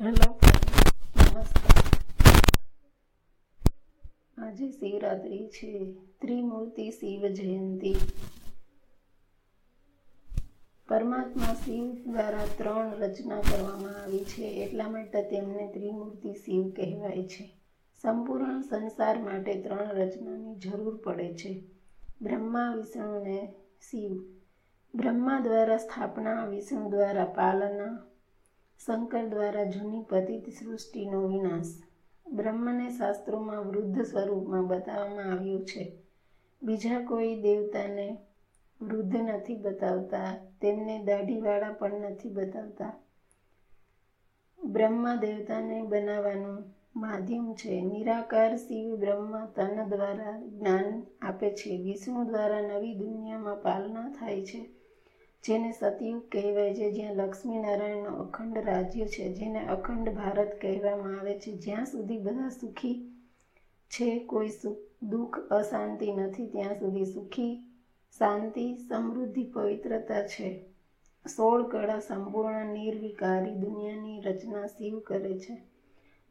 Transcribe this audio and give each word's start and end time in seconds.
Hello, 0.00 0.38
નમસ્કાર. 1.16 1.84
આજે 4.38 4.70
શિવરાત્રિ 4.70 5.48
છે, 5.48 5.92
ત્રિમૂર્તિ 6.20 6.90
શિવ 6.90 7.26
જયંતિ. 7.26 7.94
પરમાત્મા 10.88 11.54
શિવ 11.54 12.12
દ્વારા 12.12 12.46
ત્રણ 12.58 12.94
રચના 12.94 13.40
કરવામાં 13.40 14.02
આવી 14.02 14.24
છે, 14.24 14.42
એટલા 14.42 14.88
માટે 14.88 15.22
તેમને 15.22 15.72
ત્રિમૂર્તિ 15.72 16.32
શિવ 16.32 16.70
કહેવાય 16.70 17.28
છે. 17.28 17.56
સંપૂર્ણ 18.02 18.60
સંસાર 18.60 19.18
માટે 19.18 19.62
ત્રણ 19.62 19.88
રચનાની 19.88 20.54
જરૂર 20.54 20.96
પડે 20.96 21.34
છે. 21.34 21.64
બ્રહ્મા, 22.22 22.74
વિષ્ણુ 22.74 23.20
અને 23.20 23.54
શિવ. 23.90 24.18
બ્રહ્મા 24.94 25.40
દ્વારા 25.40 25.76
સ્થાપના, 25.76 26.44
વિષ્ણુ 26.44 26.90
દ્વારા 26.90 27.24
પાલના 27.24 28.06
શંકર 28.88 29.28
દ્વારા 29.28 29.64
જૂની 29.64 30.04
પતિત 30.08 30.48
સૃષ્ટિનો 30.48 31.26
વિનાશ 31.26 31.72
બ્રહ્મને 32.26 32.90
શાસ્ત્રોમાં 32.90 33.68
વૃદ્ધ 33.68 34.02
સ્વરૂપમાં 34.02 34.66
બતાવવામાં 34.66 35.32
આવ્યું 35.32 35.64
છે. 35.64 36.02
બીજા 36.62 37.00
કોઈ 37.00 37.42
દેવતાને 37.42 38.18
વૃદ્ધ 38.80 39.16
નથી 39.16 39.54
બતાવતા, 39.54 40.30
તેમને 40.60 41.04
દાઢીવાળા 41.04 41.70
પણ 41.70 42.10
નથી 42.10 42.28
બતાવતા. 42.28 42.92
બ્રહ્મા 44.60 45.14
દેવતાને 45.14 45.82
બનાવવાનું 45.82 46.64
માધ્યમ 46.96 47.54
છે. 47.54 47.80
નિરાકાર 47.80 48.56
શિવ 48.56 48.96
બ્રહ્મા 48.96 49.46
તન 49.46 49.88
દ્વારા 49.88 50.38
જ્ઞાન 50.40 51.02
આપે 51.22 51.50
છે. 51.50 51.76
વિષ્ણુ 51.76 52.24
દ્વારા 52.24 52.60
નવી 52.60 52.94
દુનિયામાં 52.94 53.62
પાલના 53.62 54.08
થાય 54.10 54.42
છે. 54.44 54.70
જેને 55.44 55.72
સતયુગ 55.72 56.22
કહેવાય 56.32 56.74
છે, 56.74 56.92
જ્યાં 56.92 57.14
લક્ષ્મીનારાયણનું 57.14 58.18
અખંડ 58.18 58.58
રાજ્ય 58.58 59.06
છે, 59.06 59.34
જેને 59.34 59.66
અખંડ 59.66 60.08
ભારત 60.08 60.60
કહેવામાં 60.62 61.20
આવે 61.20 61.38
છે. 61.38 61.52
જ્યાં 61.52 61.86
સુધી 61.86 62.18
બધા 62.18 62.48
સુખી 62.48 63.12
છે, 63.90 64.18
કોઈ 64.18 64.48
સુખ, 64.48 64.78
દુઃખ, 65.02 65.38
અશાંતિ 65.38 66.12
નથી, 66.12 66.46
ત્યાં 66.46 66.74
સુધી 66.74 67.04
સુખી, 67.04 67.56
શાંતિ, 68.18 68.76
સમૃદ્ધિ, 68.76 69.44
પવિત્રતા 69.44 70.26
છે. 70.26 70.64
સોળ 71.36 71.68
કળા 71.68 71.98
સંપૂર્ણ, 71.98 72.66
નિર્વિકારી 72.66 73.54
દુનિયાની 73.54 74.20
રચના 74.20 74.66
શિવ 74.66 74.98
કરે 74.98 75.38
છે. 75.38 75.62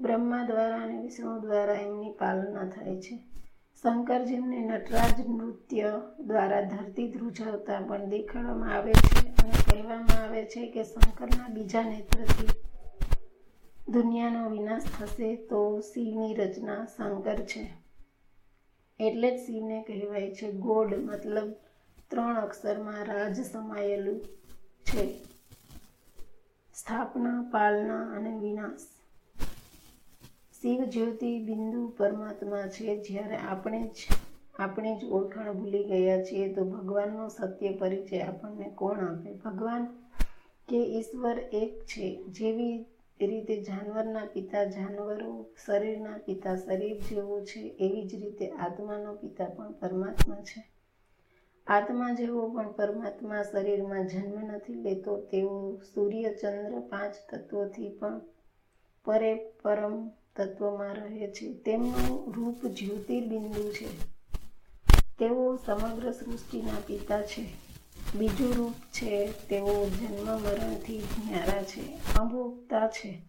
બ્રહ્મા 0.00 0.46
દ્વારા 0.46 0.76
અને 0.76 1.02
વિષ્ણુ 1.02 1.40
દ્વારા 1.40 1.74
એમની 1.74 2.10
પાલના 2.10 2.68
થાય 2.68 3.00
છે. 3.00 3.18
શંકર 3.84 4.22
જેમને 4.24 4.58
નટરાજ 4.60 5.18
નૃત્ય 5.28 5.88
દ્વારા 6.26 6.60
ધરતી 6.60 7.08
ધ્રુજાવતા 7.08 7.80
પણ 7.80 8.08
દેખાડવામાં 8.08 8.72
આવે 8.72 8.92
છે 8.92 9.18
અને 9.18 9.52
કહેવામાં 9.66 10.22
આવે 10.22 10.46
છે 10.46 10.62
કે 10.66 10.84
શંકરના 10.84 11.48
બીજા 11.48 11.82
નેત્રથી 11.82 12.54
દુનિયાનો 13.88 14.50
વિનાશ 14.50 14.82
થશે 14.84 15.36
તો 15.36 15.60
શિવની 15.82 16.34
રચના 16.34 16.86
શંકર 16.86 17.44
છે. 17.44 17.64
એટલે 19.00 19.30
જ 19.30 19.46
શિવને 19.46 19.82
કહેવાય 19.82 20.30
છે 20.30 20.52
ગોડ, 20.52 20.90
મતલબ 20.92 21.52
ત્રણ 22.10 22.36
અક્ષરમાં 22.36 23.06
રાજ 23.06 23.36
સમાયેલું 23.42 24.20
છે. 24.84 25.04
સ્થાપના, 26.72 27.42
પાલના 27.50 28.04
અને 28.16 28.38
વિનાશ. 28.38 28.93
શિવ 30.64 30.84
જ્યોતિ 30.84 31.44
બિંદુ 31.44 31.88
પરમાત્મા 31.88 32.66
છે. 32.66 33.02
જ્યારે 33.02 33.36
આપણે 33.36 33.86
જ 33.86 34.06
આપણે 34.58 34.98
જ 34.98 35.04
ઓળખાણ 35.04 35.52
ભૂલી 35.52 35.84
ગયા 35.84 36.24
છીએ, 36.24 36.54
તો 36.54 36.64
ભગવાનનો 36.64 37.28
સત્ય 37.28 37.72
પરિચય 37.72 38.20
આપણને 38.20 38.70
કોણ 38.70 38.98
આપે? 38.98 39.34
ભગવાન 39.34 39.84
કે 40.68 40.76
ઈશ્વર 40.76 41.38
એક 41.38 41.84
છે. 41.84 42.24
જેવી 42.28 42.78
રીતે 43.20 43.62
જાનવરના 43.62 44.24
પિતા 44.24 44.64
જાનવરો 44.64 45.46
શરીરના 45.66 46.16
પિતા 46.16 46.56
શરીર 46.56 46.98
જેવો 46.98 47.40
છે, 47.40 47.60
એવી 47.60 48.08
જ 48.08 48.14
રીતે 48.14 48.50
આત્માનો 48.50 49.14
પિતા 49.14 49.44
પણ 49.44 49.72
પરમાત્મા 49.72 50.36
છે. 50.36 50.72
આત્મા 51.66 52.12
જેવો 52.12 52.48
પણ 52.48 52.72
પરમાત્મા 52.72 53.42
શરીરમાં 53.42 54.06
જન્મ 54.06 54.52
નથી 54.54 54.74
લેતો, 54.74 55.20
તેઓ 55.20 55.80
સૂર્ય 55.94 56.34
ચંદ્ર 56.34 56.80
પાંચ 56.80 57.14
તત્વોથી 57.34 57.88
પણ 57.88 58.20
પરે 59.04 59.50
પરમ 59.62 60.10
તત્વમાં 60.36 60.94
રહે 60.94 61.26
છે. 61.30 61.54
તેમનું 61.54 62.32
રૂપ 62.32 62.66
જ્યોતિર્બિંદુ 62.66 63.72
છે. 63.72 64.14
તેઓ 65.18 65.56
સમગ્ર 65.56 66.12
સૃષ્ટિના 66.12 66.80
પિતા 66.86 67.22
છે. 67.22 67.64
બીજું 68.14 68.54
રૂપ 68.56 68.72
છે 68.72 69.32
તેઓ 69.32 69.88
જન્મ 69.88 70.40
મરણથી 70.40 70.98
ન્યારા 70.98 71.62
છે 71.62 72.14
અભોગતા 72.18 72.88
છે. 72.88 73.22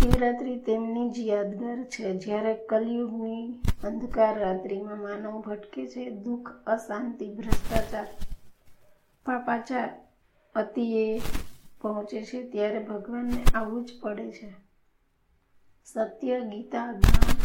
શિવરાત્રિ 0.00 0.56
તેમની 0.56 1.10
જ 1.10 1.18
યાદગાર 1.18 1.84
છે. 1.84 2.18
જ્યારે 2.18 2.54
કલયુગની 2.54 3.54
અંધકાર 3.84 4.38
રાત્રિમાં 4.38 4.98
માનવ 4.98 5.40
ભટકે 5.40 5.86
છે, 5.86 6.10
દુઃખ, 6.10 6.50
અશાંતિ, 6.66 7.34
ભ્રષ્ટાચાર, 7.34 8.06
પાપાચાર 9.26 9.90
અતિએ 10.54 11.18
પહોંચે 11.80 12.24
છે, 12.24 12.50
ત્યારે 12.50 12.78
ભગવાનને 12.78 13.44
આવવું 13.54 13.84
જ 13.84 13.90
પડે 14.00 14.32
છે. 14.32 14.63
સત્ય, 15.94 16.40
ગીતા, 16.40 16.92
જ્ઞાન 16.92 17.36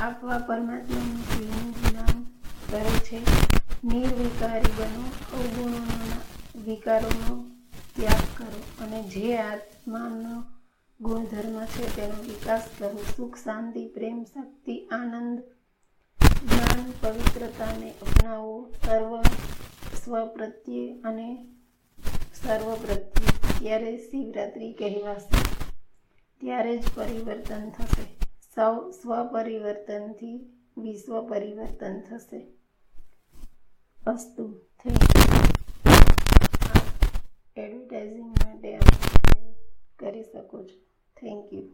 આપવા 0.00 0.38
પરમાત્માનું 0.38 1.16
જીવન 1.16 1.72
જ્ઞાન 1.72 2.22
કરે 2.70 2.98
છે. 2.98 3.18
નિર્વિકારી 3.84 4.72
બનો, 4.78 5.02
અવગુણોના 5.36 6.18
વિકારોનો 6.64 7.44
ત્યાગ 7.96 8.38
કરો 8.38 8.84
અને 8.84 9.02
જે 9.02 9.36
આત્માનો 9.36 10.44
ગુણધર્મ 11.00 11.64
છે 11.64 11.96
તેનો 11.96 12.22
વિકાસ 12.22 12.62
કરો. 12.78 13.04
સુખ, 13.16 13.36
શાંતિ, 13.36 13.86
પ્રેમ, 13.86 14.24
શક્તિ, 14.24 14.86
આનંદ, 14.86 15.42
જ્ઞાન, 16.20 16.92
પવિત્રતાને 17.02 17.90
અપનાવો. 17.90 18.70
સર્વ 18.86 19.22
સ્વ 20.04 20.26
પ્રત્યે 20.26 21.00
અને 21.04 21.46
સર્વ 22.34 22.74
પ્રત્યે 22.74 23.58
ત્યારે 23.58 23.96
શિવરાત્રિ 23.96 24.72
કહેવાશે. 24.72 25.57
ત્યારે 26.40 26.78
જ 26.78 26.84
પરિવર્તન 26.94 27.70
થશે. 27.70 28.04
સૌ 28.54 28.90
સ્વ 28.90 29.24
પરિવર્તનથી 29.32 30.36
વિશ્વ 30.78 31.28
પરિવર્તન 31.28 32.00
થશે. 32.00 32.40
અસ્તુ 34.06 34.44
થેન્ક 34.80 35.02
એડવર્ટાઇઝિંગ 37.56 38.30
માટે 38.30 38.78
કરી 39.98 40.22
શકો 40.22 40.62
છો. 40.62 40.78
Thank 41.16 41.52
you 41.52 41.66